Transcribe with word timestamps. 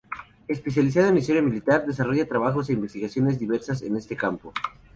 Especializado 0.47 1.09
en 1.09 1.19
historia 1.19 1.43
militar, 1.43 1.85
desarrolla 1.85 2.27
trabajos 2.27 2.67
e 2.67 2.73
investigaciones 2.73 3.37
diversas 3.37 3.83
en 3.83 3.97
este 3.97 4.15
campo. 4.15 4.51